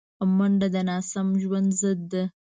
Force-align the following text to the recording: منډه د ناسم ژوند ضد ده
منډه 0.37 0.67
د 0.75 0.77
ناسم 0.89 1.27
ژوند 1.41 1.69
ضد 1.81 1.99
ده 2.11 2.23